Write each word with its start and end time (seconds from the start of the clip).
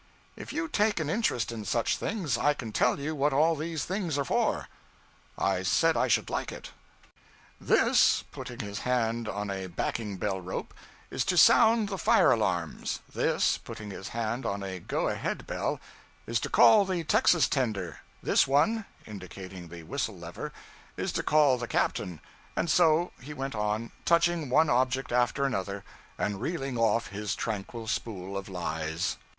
'If 0.35 0.51
you 0.51 0.67
take 0.67 0.99
an 0.99 1.11
interest 1.11 1.51
in 1.51 1.63
such 1.63 1.95
things, 1.95 2.35
I 2.35 2.55
can 2.55 2.71
tell 2.71 2.99
you 2.99 3.13
what 3.13 3.33
all 3.33 3.55
these 3.55 3.85
things 3.85 4.17
are 4.17 4.25
for.' 4.25 4.67
I 5.37 5.61
said 5.61 5.95
I 5.95 6.07
should 6.07 6.27
like 6.27 6.51
it. 6.51 6.71
'This,' 7.59 8.23
putting 8.31 8.61
his 8.61 8.79
hand 8.79 9.29
on 9.29 9.51
a 9.51 9.67
backing 9.67 10.17
bell 10.17 10.41
rope, 10.41 10.73
'is 11.11 11.23
to 11.25 11.37
sound 11.37 11.87
the 11.89 11.99
fire 11.99 12.31
alarm; 12.31 12.83
this,' 13.13 13.59
putting 13.59 13.91
his 13.91 14.07
hand 14.07 14.43
on 14.43 14.63
a 14.63 14.79
go 14.79 15.07
ahead 15.07 15.45
bell, 15.45 15.79
'is 16.25 16.39
to 16.39 16.49
call 16.49 16.83
the 16.83 17.03
texas 17.03 17.47
tender; 17.47 17.99
this 18.23 18.47
one,' 18.47 18.85
indicating 19.05 19.67
the 19.67 19.83
whistle 19.83 20.17
lever, 20.17 20.51
'is 20.97 21.11
to 21.11 21.21
call 21.21 21.59
the 21.59 21.67
captain' 21.67 22.19
and 22.55 22.71
so 22.71 23.11
he 23.21 23.35
went 23.35 23.53
on, 23.53 23.91
touching 24.03 24.49
one 24.49 24.67
object 24.67 25.11
after 25.11 25.45
another, 25.45 25.83
and 26.17 26.41
reeling 26.41 26.75
off 26.75 27.09
his 27.09 27.35
tranquil 27.35 27.85
spool 27.85 28.35
of 28.35 28.49
lies. 28.49 29.17